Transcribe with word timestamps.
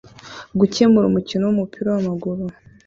Gukemura 0.59 1.05
umukino 1.07 1.43
wumupira 1.45 1.87
wamaguru 1.95 2.43